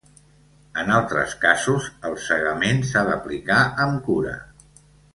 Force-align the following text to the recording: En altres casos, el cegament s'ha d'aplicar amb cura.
En 0.83 0.89
altres 0.99 1.35
casos, 1.43 1.89
el 2.11 2.17
cegament 2.29 2.81
s'ha 2.93 3.05
d'aplicar 3.13 3.61
amb 3.89 4.03
cura. 4.11 4.37